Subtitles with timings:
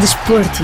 [0.00, 0.62] Desporto.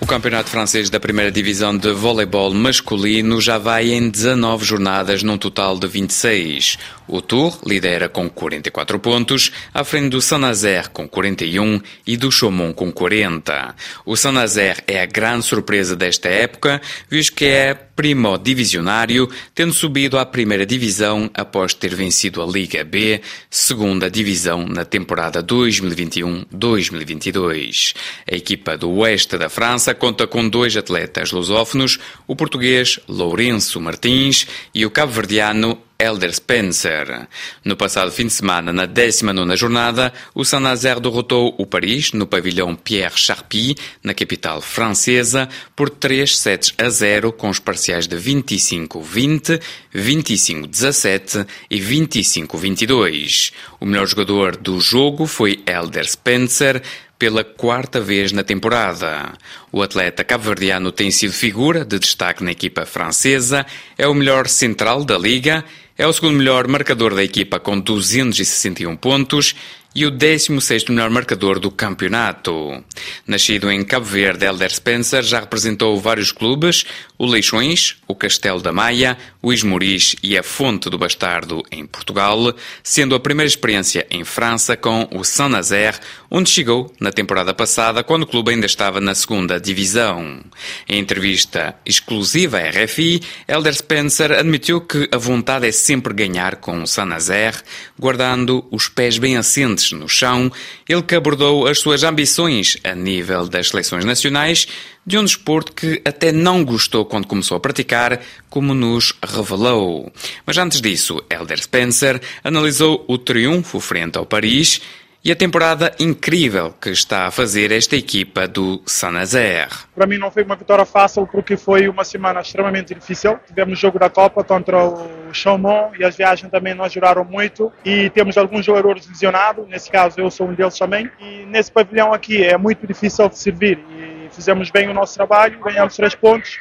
[0.00, 5.38] O Campeonato Francês da Primeira Divisão de Voleibol Masculino já vai em 19 jornadas, num
[5.38, 6.76] total de 26.
[7.06, 12.74] O Tour lidera com 44 pontos, à frente do Saint-Nazaire com 41 e do Chaumont
[12.74, 13.76] com 40.
[14.04, 20.18] O Saint-Nazaire é a grande surpresa desta época, visto que é primo divisionário, tendo subido
[20.18, 27.94] à primeira divisão após ter vencido a Liga B, segunda divisão na temporada 2021-2022.
[28.26, 34.46] A equipa do oeste da França conta com dois atletas lusófonos, o português Lourenço Martins
[34.74, 37.28] e o cabo-verdiano Elder Spencer.
[37.62, 42.74] No passado fim de semana, na 19 jornada, o Saint-Nazaire derrotou o Paris no pavilhão
[42.74, 49.60] Pierre Charpie, na capital francesa, por 3 sets a 0, com os parciais de 25-20,
[49.94, 53.52] 25-17 e 25-22.
[53.78, 56.82] O melhor jogador do jogo foi Elder Spencer,
[57.20, 59.34] pela quarta vez na temporada.
[59.70, 63.66] O atleta cabo-verdiano tem sido figura de destaque na equipa francesa,
[63.98, 65.62] é o melhor central da liga,
[66.00, 69.54] é o segundo melhor marcador da equipa com 261 pontos
[69.94, 72.84] e o 16º melhor marcador do campeonato.
[73.26, 76.84] Nascido em Cabo Verde, Elder Spencer já representou vários clubes,
[77.18, 82.54] o Leixões, o Castelo da Maia, o Esmoriz e a Fonte do Bastardo em Portugal,
[82.82, 85.98] sendo a primeira experiência em França com o Saint-Nazaire,
[86.30, 90.40] onde chegou na temporada passada quando o clube ainda estava na segunda divisão.
[90.88, 96.82] Em entrevista exclusiva à RFI, Elder Spencer admitiu que a vontade é sempre ganhar com
[96.82, 97.58] o Saint-Nazaire,
[97.98, 100.50] guardando os pés bem assentes no chão,
[100.88, 104.66] ele que abordou as suas ambições a nível das seleções nacionais
[105.06, 110.12] de um desporto que até não gostou quando começou a praticar, como nos revelou.
[110.46, 114.80] Mas antes disso, Elder Spencer analisou o triunfo frente ao Paris
[115.22, 119.70] e a temporada incrível que está a fazer esta equipa do Saint-Nazaire.
[119.94, 123.38] Para mim não foi uma vitória fácil porque foi uma semana extremamente difícil.
[123.46, 128.08] Tivemos jogo da Copa contra o Chaumont e as viagens também nos ajudaram muito e
[128.10, 131.10] temos alguns jogadores lesionados, nesse caso eu sou um deles também.
[131.20, 135.60] E nesse pavilhão aqui é muito difícil de servir e fizemos bem o nosso trabalho,
[135.60, 136.58] ganhamos três pontos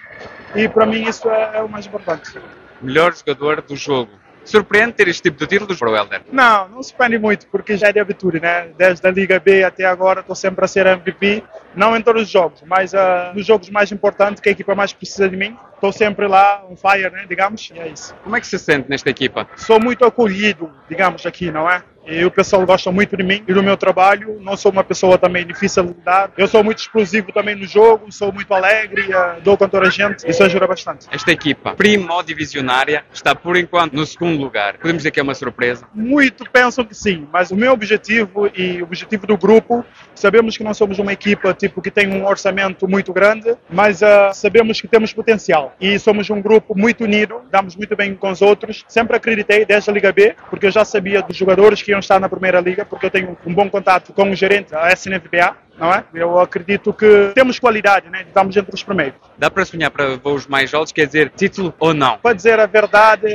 [0.54, 2.38] e para mim isso é, é o mais importante.
[2.82, 4.12] Melhor jogador do jogo.
[4.44, 6.22] Surpreende ter este tipo de títulos para o Helder?
[6.32, 8.70] Não, não surpreende muito, porque já é de habitude, né?
[8.78, 11.44] Desde a Liga B até agora estou sempre a ser MVP,
[11.76, 12.98] não em todos os jogos, mas uh,
[13.34, 16.76] nos jogos mais importantes, que a equipa mais precisa de mim, estou sempre lá, on
[16.76, 17.26] fire, né?
[17.28, 18.14] Digamos, e é isso.
[18.24, 19.48] Como é que se sente nesta equipa?
[19.56, 21.84] Sou muito acolhido, digamos, aqui, não é?
[22.10, 24.40] E o pessoal gosta muito de mim e do meu trabalho.
[24.42, 26.32] Não sou uma pessoa também difícil de lidar.
[26.36, 29.10] Eu sou muito explosivo também no jogo, sou muito alegre,
[29.44, 30.28] dou com toda a gente.
[30.28, 31.08] Isso ajuda bastante.
[31.12, 34.78] Esta equipa, primo divisionária, está por enquanto no segundo lugar.
[34.78, 35.86] Podemos dizer que é uma surpresa?
[35.94, 40.64] Muito pensam que sim, mas o meu objetivo e o objetivo do grupo, sabemos que
[40.64, 44.88] não somos uma equipa tipo que tem um orçamento muito grande, mas uh, sabemos que
[44.88, 48.84] temos potencial e somos um grupo muito unido, damos muito bem com os outros.
[48.88, 52.20] Sempre acreditei desde a Liga B, porque eu já sabia dos jogadores que iam estar
[52.20, 55.94] na Primeira Liga, porque eu tenho um bom contato com o gerente da SNFBA, não
[55.94, 56.04] é?
[56.14, 58.24] Eu acredito que temos qualidade, né?
[58.28, 59.20] Estamos entre os primeiros.
[59.38, 62.18] Dá para sonhar para voos mais altos, quer dizer, título ou não?
[62.18, 63.28] Para dizer a verdade,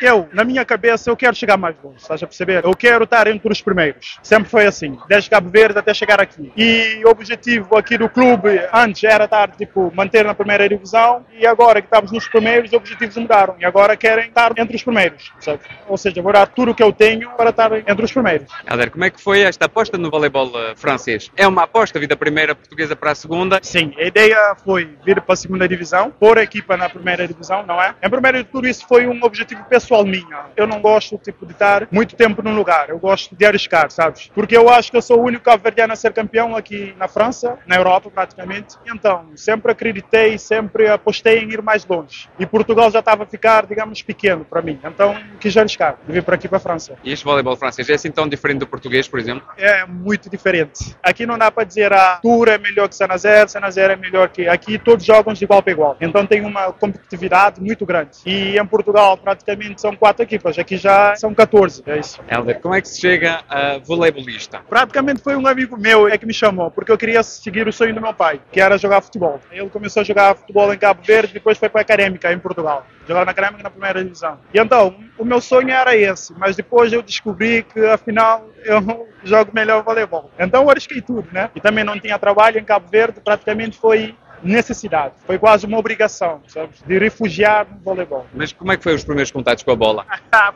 [0.00, 2.64] eu, na minha cabeça, eu quero chegar mais longe, estás a perceber?
[2.64, 4.18] Eu quero estar entre os primeiros.
[4.22, 6.52] Sempre foi assim, desde Cabo Verde até chegar aqui.
[6.56, 11.46] E o objetivo aqui do clube, antes era estar, tipo, manter na primeira divisão e
[11.46, 13.56] agora que estamos nos primeiros, os objetivos mudaram.
[13.58, 15.60] E agora querem estar entre os primeiros, sabe?
[15.88, 18.48] Ou seja, vou dar tudo o que eu tenho para estar entre os primeiros.
[18.70, 21.30] Helder, como é que foi esta aposta no voleibol eh, francês?
[21.36, 23.58] É uma aposta aposta vir da primeira portuguesa para a segunda?
[23.62, 27.64] Sim, a ideia foi vir para a segunda divisão, pôr a equipa na primeira divisão,
[27.64, 27.94] não é?
[28.02, 30.44] Em primeiro de tudo, isso foi um objetivo pessoal minha.
[30.54, 34.30] Eu não gosto tipo, de estar muito tempo num lugar, eu gosto de arriscar, sabes?
[34.34, 37.58] Porque eu acho que eu sou o único cabo-verdiano a ser campeão aqui na França,
[37.66, 38.76] na Europa praticamente.
[38.86, 42.28] Então, sempre acreditei, sempre apostei em ir mais longe.
[42.38, 44.78] E Portugal já estava a ficar, digamos, pequeno para mim.
[44.84, 46.98] Então, quis arriscar, de vir para aqui para a França.
[47.02, 49.48] E este voleibol francês é assim tão diferente do português, por exemplo?
[49.56, 50.94] É muito diferente.
[51.02, 54.46] Aqui não dá para dizer a Tour é melhor que Sanazé, Sanazé é melhor que
[54.48, 55.96] aqui, todos jogam de igual para igual.
[56.00, 58.18] Então tem uma competitividade muito grande.
[58.26, 62.20] E em Portugal praticamente são quatro equipas, aqui já são 14, é isso.
[62.28, 64.60] Helder, como é que se chega a voleibolista?
[64.68, 67.94] Praticamente foi um amigo meu é que me chamou, porque eu queria seguir o sonho
[67.94, 69.40] do meu pai, que era jogar futebol.
[69.50, 72.86] Ele começou a jogar futebol em Cabo Verde, depois foi para a Académica em Portugal,
[73.06, 74.38] jogar na Académica na primeira divisão.
[74.52, 79.50] E então, o meu sonho era esse, mas depois eu descobri que afinal eu jogo
[79.54, 80.30] melhor voleibol.
[80.38, 81.50] Então eu arrisquei tudo, né?
[81.54, 86.40] E também não tinha trabalho em Cabo Verde, praticamente foi necessidade, foi quase uma obrigação,
[86.48, 86.82] sabes?
[86.82, 88.26] De refugiar no voleibol.
[88.34, 90.06] Mas como é que foi os primeiros contatos com a bola?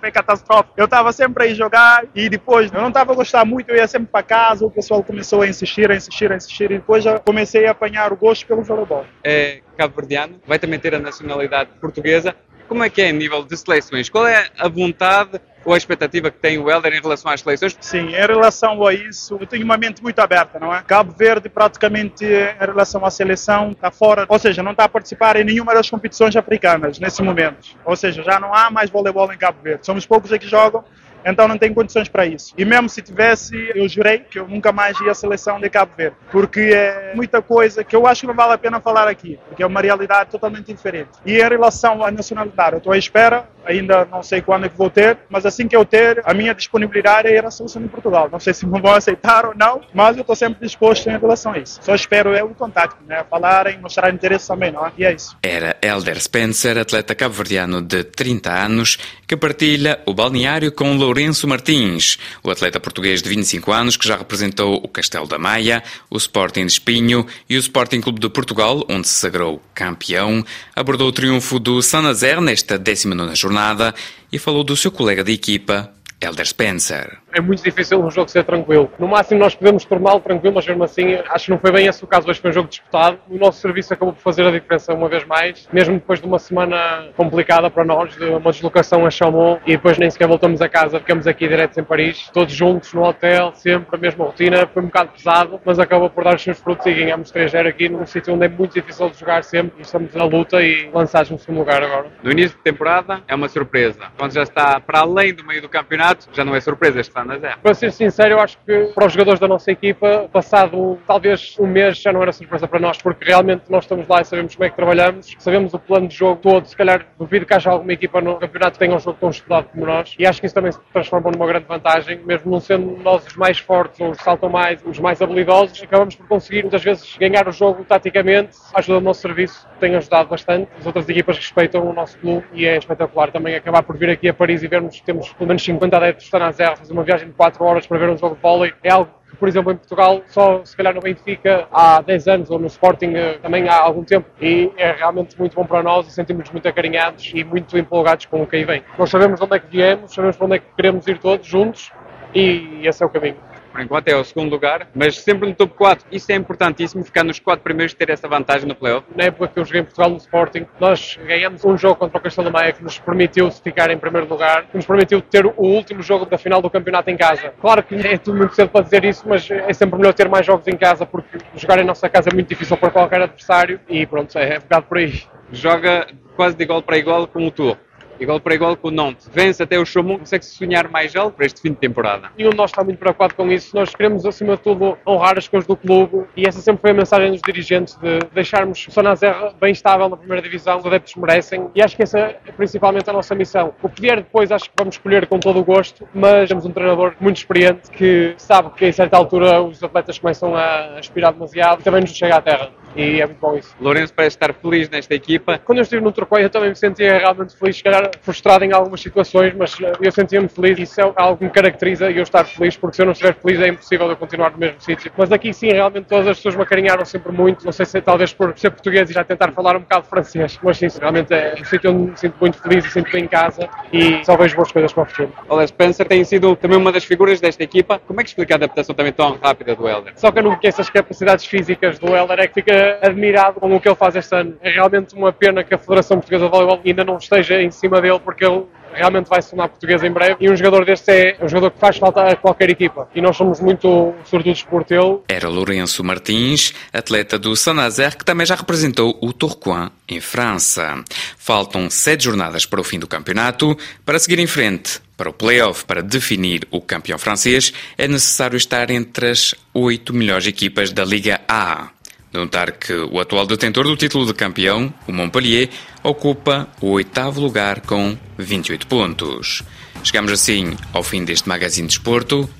[0.00, 0.74] foi catastrófico.
[0.76, 3.86] Eu estava sempre aí jogar e depois eu não estava a gostar muito, eu ia
[3.86, 7.18] sempre para casa, o pessoal começou a insistir, a insistir, a insistir e depois já
[7.18, 9.04] comecei a apanhar o gosto pelo voleibol.
[9.22, 12.34] É cabo-verdiano, vai também ter a nacionalidade portuguesa.
[12.68, 14.08] Como é que é em nível de seleções?
[14.08, 17.76] Qual é a vontade ou a expectativa que tem o Helder em relação às seleções?
[17.80, 20.82] Sim, em relação a isso, eu tenho uma mente muito aberta, não é?
[20.82, 25.36] Cabo Verde, praticamente, em relação à seleção, está fora, ou seja, não está a participar
[25.36, 27.76] em nenhuma das competições africanas nesse momento.
[27.84, 29.86] Ou seja, já não há mais voleibol em Cabo Verde.
[29.86, 30.84] Somos poucos aqui que jogam
[31.24, 32.54] então não tenho condições para isso.
[32.56, 35.92] E mesmo se tivesse, eu jurei que eu nunca mais ia à seleção de Cabo
[35.96, 39.38] Verde, porque é muita coisa que eu acho que não vale a pena falar aqui,
[39.48, 41.10] porque é uma realidade totalmente diferente.
[41.24, 44.76] E em relação à nacionalidade, eu estou à espera, ainda não sei quando é que
[44.76, 47.88] vou ter, mas assim que eu ter, a minha disponibilidade é ir à seleção de
[47.88, 48.28] Portugal.
[48.30, 51.52] Não sei se me vão aceitar ou não, mas eu estou sempre disposto em relação
[51.52, 51.80] a isso.
[51.82, 53.24] Só espero é o contacto, né?
[53.28, 54.92] Falarem, mostrar interesse também, não é?
[54.96, 55.36] E é isso.
[55.42, 61.46] Era Elder Spencer, atleta cabo-verdiano de 30 anos, que partilha o balneário com o Lourenço
[61.46, 65.80] Martins, o atleta português de 25 anos que já representou o Castelo da Maia,
[66.10, 70.44] o Sporting de Espinho e o Sporting Clube de Portugal, onde se sagrou campeão,
[70.74, 73.94] abordou o triunfo do Saint-Nazaire nesta 19 jornada
[74.32, 77.18] e falou do seu colega de equipa, Elder Spencer.
[77.32, 78.90] É muito difícil um jogo ser tranquilo.
[78.98, 82.02] No máximo nós podemos torná-lo tranquilo, mas mesmo assim acho que não foi bem esse
[82.04, 82.28] o caso.
[82.28, 83.18] Hoje foi um jogo disputado.
[83.28, 86.38] O nosso serviço acabou por fazer a diferença uma vez mais, mesmo depois de uma
[86.38, 90.68] semana complicada para nós, de uma deslocação a Chaumont e depois nem sequer voltamos a
[90.68, 94.66] casa, ficamos aqui direto em Paris, todos juntos no hotel, sempre a mesma rotina.
[94.66, 97.88] Foi um bocado pesado, mas acabou por dar os seus frutos e ganhamos 3-0 aqui
[97.88, 99.72] num sítio onde é muito difícil de jogar sempre.
[99.78, 102.06] E estamos na luta e lançados no segundo lugar agora.
[102.22, 104.12] No início de temporada é uma surpresa.
[104.16, 107.34] Quando já está para além do meio do campeonato, já não é surpresa este ano,
[107.34, 107.56] é.
[107.62, 111.66] Para ser sincero, eu acho que para os jogadores da nossa equipa, passado talvez um
[111.66, 114.64] mês, já não era surpresa para nós, porque realmente nós estamos lá e sabemos como
[114.64, 116.66] é que trabalhamos, sabemos o plano de jogo todo.
[116.66, 119.68] Se calhar duvido que haja alguma equipa no campeonato que tenha um jogo tão estudado
[119.68, 122.96] como nós, e acho que isso também se transforma numa grande vantagem, mesmo não sendo
[123.02, 126.62] nós os mais fortes, ou os que saltam mais, os mais habilidosos, acabamos por conseguir
[126.62, 128.56] muitas vezes ganhar o jogo taticamente.
[128.74, 130.68] Ajuda do nosso serviço tem ajudado bastante.
[130.78, 134.28] As outras equipas respeitam o nosso clube e é espetacular também acabar por vir aqui
[134.28, 137.28] a Paris e vermos que temos pelo menos 50 adeptos da Nazerra, fazer uma viagem
[137.28, 138.72] de 4 horas para ver um jogo de vôlei.
[138.82, 142.50] É algo que, por exemplo, em Portugal, só se calhar no Benfica há 10 anos
[142.50, 144.28] ou no Sporting eh, também há algum tempo.
[144.40, 148.42] E é realmente muito bom para nós e sentimos-nos muito acarinhados e muito empolgados com
[148.42, 148.82] o que aí vem.
[148.98, 151.92] Nós sabemos onde é que viemos, sabemos para onde é que queremos ir todos juntos
[152.34, 153.36] e esse é o caminho
[153.74, 156.06] por enquanto é o segundo lugar, mas sempre no top 4.
[156.12, 159.04] Isso é importantíssimo, ficar nos 4 primeiros ter essa vantagem no playoff.
[159.16, 162.20] Na época que eu joguei em Portugal no Sporting, nós ganhamos um jogo contra o
[162.20, 166.02] Castelo Maia que nos permitiu ficar em primeiro lugar, que nos permitiu ter o último
[166.02, 167.52] jogo da final do campeonato em casa.
[167.60, 170.46] Claro que é tudo muito cedo para dizer isso, mas é sempre melhor ter mais
[170.46, 174.06] jogos em casa porque jogar em nossa casa é muito difícil para qualquer adversário e
[174.06, 175.20] pronto, é, é um bocado por aí.
[175.50, 176.06] Joga
[176.36, 177.76] quase de igual para igual com o Tour
[178.20, 179.28] igual para igual com o Nantes.
[179.32, 182.30] Vence até o Chaumont, consegue-se sonhar mais alto para este fim de temporada.
[182.36, 183.74] Nenhum de nós está muito preocupado com isso.
[183.74, 186.94] Nós queremos, acima de tudo, honrar as coisas do clube e essa sempre foi a
[186.94, 191.68] mensagem dos dirigentes de deixarmos o Sonazerra bem estável na primeira divisão, os adeptos merecem
[191.74, 193.74] e acho que essa é principalmente a nossa missão.
[193.82, 197.14] O vier depois acho que vamos escolher com todo o gosto, mas temos um treinador
[197.20, 201.84] muito experiente que sabe que em certa altura os atletas começam a aspirar demasiado e
[201.84, 203.74] também nos chega à terra e é muito bom isso.
[203.80, 205.58] Lourenço parece estar feliz nesta equipa.
[205.58, 208.72] Quando eu estive no Turcoia eu também me sentia realmente feliz, se calhar frustrado em
[208.72, 212.16] algumas situações, mas eh, eu sentia-me feliz e isso é algo que me caracteriza e
[212.16, 214.80] eu estar feliz, porque se eu não estiver feliz é impossível eu continuar no mesmo
[214.80, 215.10] sítio.
[215.16, 218.00] Mas aqui sim, realmente todas as pessoas me acarinharam sempre muito, não sei se é
[218.00, 221.54] talvez por ser português e já tentar falar um bocado francês, mas sim, realmente é
[221.60, 224.56] um sítio onde me sinto muito feliz e sinto bem em casa e só vejo
[224.56, 225.32] boas coisas para o futuro.
[225.48, 227.98] Olha, Spencer tem sido também uma das figuras desta equipa.
[227.98, 230.12] Como é que explica a adaptação também tão rápida do Helder?
[230.16, 233.74] Só que eu não conheço as capacidades físicas do Helder, é que fica admirado com
[233.74, 234.56] o que ele faz este ano.
[234.60, 238.00] É realmente uma pena que a Federação Portuguesa de Voleibol ainda não esteja em cima
[238.00, 238.64] dele, porque ele
[238.94, 241.78] realmente vai se tornar português em breve e um jogador deste é um jogador que
[241.78, 245.24] faz falta a qualquer equipa e nós somos muito sortudos por tê-lo.
[245.28, 251.02] Era Lourenço Martins, atleta do Saint-Nazaire, que também já representou o Tourcoing em França.
[251.36, 253.76] Faltam sete jornadas para o fim do campeonato.
[254.04, 258.90] Para seguir em frente, para o play-off, para definir o campeão francês, é necessário estar
[258.90, 261.88] entre as oito melhores equipas da Liga A.
[262.34, 265.70] Notar que o atual detentor do título de campeão, o Montpellier,
[266.02, 269.62] ocupa o oitavo lugar com 28 pontos.
[270.02, 272.50] Chegamos assim ao fim deste Magazine de Esporto.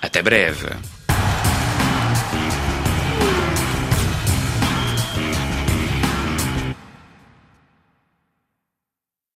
[0.00, 0.68] Até breve.